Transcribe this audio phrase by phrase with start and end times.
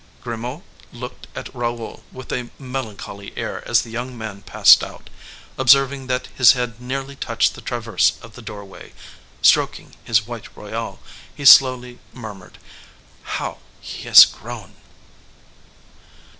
[0.23, 5.11] Grimaud looked at Raoul with a melancholy air as the young man passed out;
[5.59, 8.93] observing that his head nearly touched the traverse of the doorway,
[9.43, 10.97] stroking his white royale,
[11.35, 14.73] he slowly murmured:—"How he has grown!"